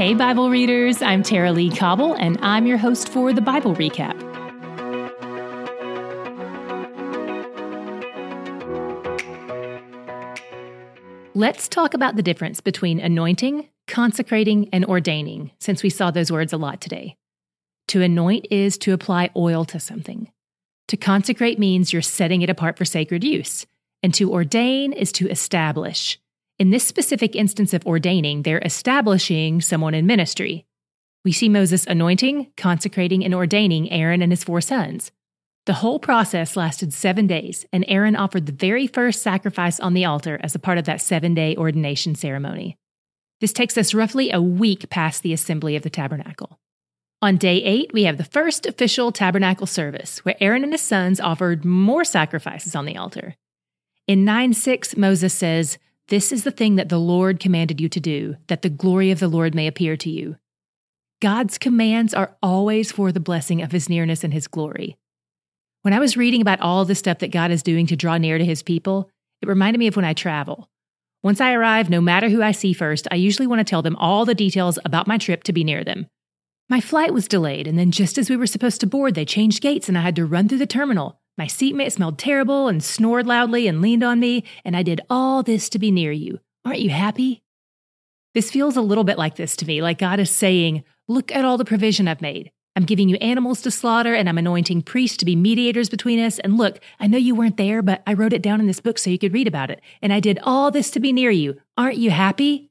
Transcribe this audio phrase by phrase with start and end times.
[0.00, 4.18] Hey, Bible readers, I'm Tara-Leigh Cobble, and I'm your host for the Bible Recap.
[11.34, 16.54] Let's talk about the difference between anointing, consecrating, and ordaining, since we saw those words
[16.54, 17.18] a lot today.
[17.88, 20.32] To anoint is to apply oil to something.
[20.88, 23.66] To consecrate means you're setting it apart for sacred use.
[24.02, 26.18] And to ordain is to establish.
[26.60, 30.66] In this specific instance of ordaining, they're establishing someone in ministry.
[31.24, 35.10] We see Moses anointing, consecrating, and ordaining Aaron and his four sons.
[35.64, 40.04] The whole process lasted seven days, and Aaron offered the very first sacrifice on the
[40.04, 42.76] altar as a part of that seven day ordination ceremony.
[43.40, 46.60] This takes us roughly a week past the assembly of the tabernacle.
[47.22, 51.20] On day eight, we have the first official tabernacle service, where Aaron and his sons
[51.20, 53.36] offered more sacrifices on the altar.
[54.06, 55.78] In 9 6, Moses says,
[56.10, 59.20] This is the thing that the Lord commanded you to do, that the glory of
[59.20, 60.36] the Lord may appear to you.
[61.22, 64.98] God's commands are always for the blessing of his nearness and his glory.
[65.82, 68.38] When I was reading about all the stuff that God is doing to draw near
[68.38, 69.08] to his people,
[69.40, 70.68] it reminded me of when I travel.
[71.22, 73.94] Once I arrive, no matter who I see first, I usually want to tell them
[73.94, 76.08] all the details about my trip to be near them.
[76.68, 79.62] My flight was delayed, and then just as we were supposed to board, they changed
[79.62, 81.19] gates and I had to run through the terminal.
[81.40, 85.42] My seatmate smelled terrible and snored loudly and leaned on me, and I did all
[85.42, 86.38] this to be near you.
[86.66, 87.42] Aren't you happy?
[88.34, 91.46] This feels a little bit like this to me, like God is saying, Look at
[91.46, 92.52] all the provision I've made.
[92.76, 96.38] I'm giving you animals to slaughter, and I'm anointing priests to be mediators between us.
[96.40, 98.98] And look, I know you weren't there, but I wrote it down in this book
[98.98, 99.80] so you could read about it.
[100.02, 101.58] And I did all this to be near you.
[101.78, 102.70] Aren't you happy?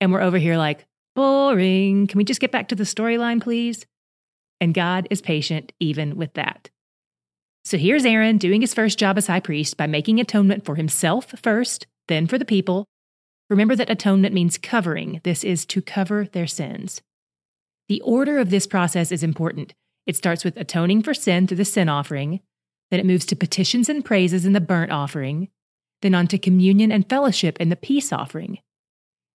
[0.00, 2.06] And we're over here like, boring.
[2.06, 3.86] Can we just get back to the storyline, please?
[4.60, 6.70] And God is patient even with that.
[7.68, 11.34] So here's Aaron doing his first job as high priest by making atonement for himself
[11.42, 12.86] first, then for the people.
[13.50, 15.20] Remember that atonement means covering.
[15.22, 17.02] This is to cover their sins.
[17.90, 19.74] The order of this process is important.
[20.06, 22.40] It starts with atoning for sin through the sin offering,
[22.90, 25.50] then it moves to petitions and praises in the burnt offering,
[26.00, 28.60] then on to communion and fellowship in the peace offering.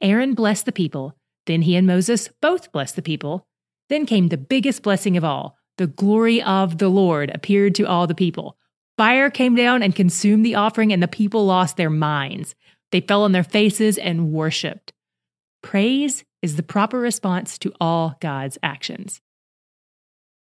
[0.00, 1.14] Aaron blessed the people,
[1.44, 3.44] then he and Moses both blessed the people.
[3.90, 8.06] Then came the biggest blessing of all the glory of the Lord appeared to all
[8.06, 8.56] the people.
[8.96, 12.54] Fire came down and consumed the offering, and the people lost their minds.
[12.92, 14.92] They fell on their faces and worshiped.
[15.62, 19.20] Praise is the proper response to all God's actions.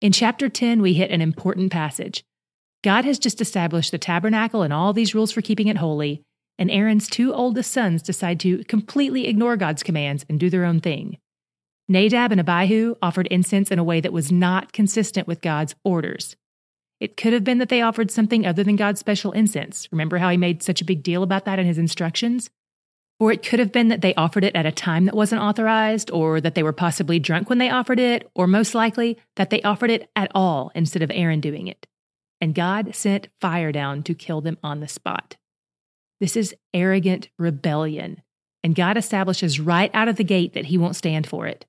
[0.01, 2.23] In chapter 10, we hit an important passage.
[2.83, 6.21] God has just established the tabernacle and all these rules for keeping it holy,
[6.59, 10.81] and Aaron's two oldest sons decide to completely ignore God's commands and do their own
[10.81, 11.17] thing.
[11.89, 16.35] Nadab and Abihu offered incense in a way that was not consistent with God's orders.
[16.99, 19.89] It could have been that they offered something other than God's special incense.
[19.91, 22.49] Remember how he made such a big deal about that in his instructions?
[23.19, 26.09] Or it could have been that they offered it at a time that wasn't authorized,
[26.11, 29.61] or that they were possibly drunk when they offered it, or most likely that they
[29.61, 31.85] offered it at all instead of Aaron doing it.
[32.39, 35.35] And God sent fire down to kill them on the spot.
[36.19, 38.21] This is arrogant rebellion,
[38.63, 41.65] and God establishes right out of the gate that he won't stand for it.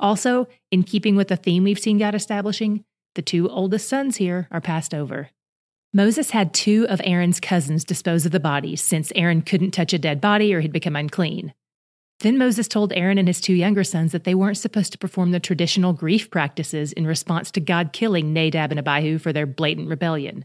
[0.00, 2.84] Also, in keeping with the theme we've seen God establishing,
[3.14, 5.30] the two oldest sons here are passed over.
[5.92, 9.98] Moses had two of Aaron's cousins dispose of the bodies since Aaron couldn't touch a
[9.98, 11.54] dead body or he'd become unclean.
[12.20, 15.30] Then Moses told Aaron and his two younger sons that they weren't supposed to perform
[15.30, 19.88] the traditional grief practices in response to God killing Nadab and Abihu for their blatant
[19.88, 20.44] rebellion.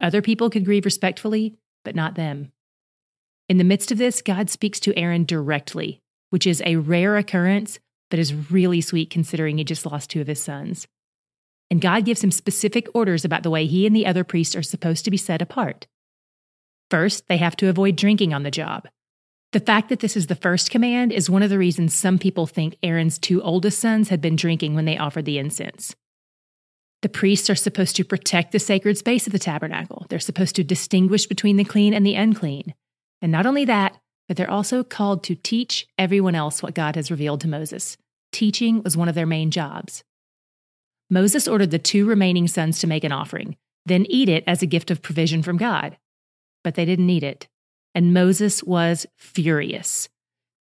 [0.00, 2.52] Other people could grieve respectfully, but not them.
[3.48, 7.78] In the midst of this, God speaks to Aaron directly, which is a rare occurrence
[8.10, 10.86] but is really sweet considering he just lost two of his sons.
[11.70, 14.62] And God gives him specific orders about the way he and the other priests are
[14.62, 15.86] supposed to be set apart.
[16.90, 18.86] First, they have to avoid drinking on the job.
[19.52, 22.46] The fact that this is the first command is one of the reasons some people
[22.46, 25.94] think Aaron's two oldest sons had been drinking when they offered the incense.
[27.02, 30.06] The priests are supposed to protect the sacred space of the tabernacle.
[30.08, 32.74] They're supposed to distinguish between the clean and the unclean.
[33.22, 33.96] And not only that,
[34.28, 37.96] but they're also called to teach everyone else what God has revealed to Moses.
[38.32, 40.04] Teaching was one of their main jobs.
[41.08, 44.66] Moses ordered the two remaining sons to make an offering, then eat it as a
[44.66, 45.96] gift of provision from God.
[46.64, 47.46] But they didn't eat it,
[47.94, 50.08] and Moses was furious.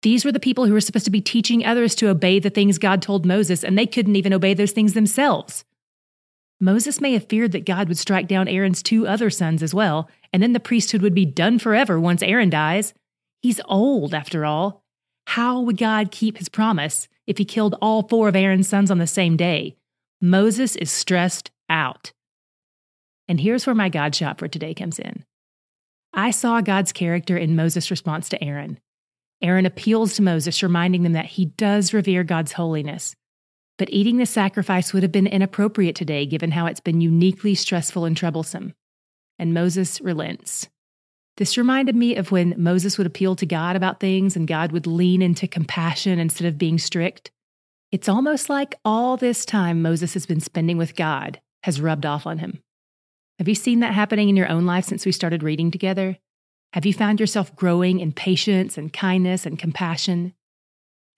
[0.02, 2.78] These were the people who were supposed to be teaching others to obey the things
[2.78, 5.64] God told Moses, and they couldn't even obey those things themselves.
[6.60, 10.08] Moses may have feared that God would strike down Aaron's two other sons as well,
[10.32, 12.94] and then the priesthood would be done forever once Aaron dies.
[13.42, 14.84] He's old, after all.
[15.26, 18.98] How would God keep his promise if he killed all four of Aaron's sons on
[18.98, 19.76] the same day?
[20.20, 22.12] Moses is stressed out.
[23.26, 25.24] And here's where my God shot for today comes in.
[26.14, 28.78] I saw God's character in Moses' response to Aaron.
[29.40, 33.16] Aaron appeals to Moses, reminding them that he does revere God's holiness.
[33.78, 38.04] But eating the sacrifice would have been inappropriate today, given how it's been uniquely stressful
[38.04, 38.74] and troublesome.
[39.38, 40.68] And Moses relents.
[41.42, 44.86] This reminded me of when Moses would appeal to God about things and God would
[44.86, 47.32] lean into compassion instead of being strict.
[47.90, 52.28] It's almost like all this time Moses has been spending with God has rubbed off
[52.28, 52.62] on him.
[53.40, 56.16] Have you seen that happening in your own life since we started reading together?
[56.74, 60.34] Have you found yourself growing in patience and kindness and compassion?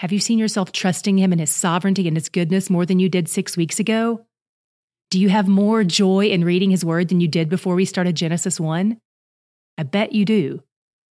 [0.01, 3.11] Have you seen yourself trusting Him in His sovereignty and His goodness more than you
[3.11, 4.25] did six weeks ago?
[5.11, 8.17] Do you have more joy in reading His Word than you did before we started
[8.17, 8.99] Genesis 1?
[9.77, 10.63] I bet you do,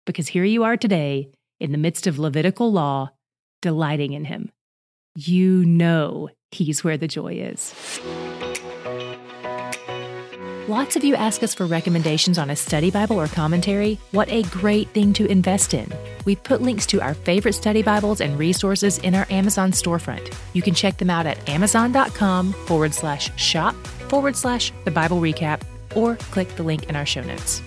[0.06, 3.12] because here you are today in the midst of Levitical law,
[3.62, 4.52] delighting in Him.
[5.16, 7.74] You know He's where the joy is.
[10.68, 14.00] Lots of you ask us for recommendations on a study Bible or commentary.
[14.12, 15.92] What a great thing to invest in!
[16.24, 20.34] We've put links to our favorite study Bibles and resources in our Amazon storefront.
[20.54, 23.74] You can check them out at amazon.com forward slash shop
[24.08, 25.62] forward slash the Bible recap
[25.96, 27.62] or click the link in our show notes.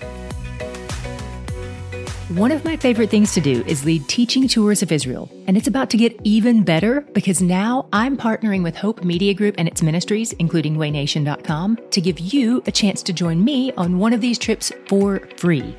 [2.29, 5.67] One of my favorite things to do is lead teaching tours of Israel, and it's
[5.67, 9.83] about to get even better because now I'm partnering with Hope Media Group and its
[9.83, 14.39] ministries, including waynation.com, to give you a chance to join me on one of these
[14.39, 15.77] trips for free.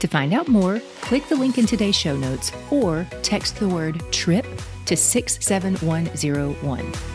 [0.00, 4.02] To find out more, click the link in today's show notes or text the word
[4.10, 4.46] TRIP
[4.86, 7.13] to 67101.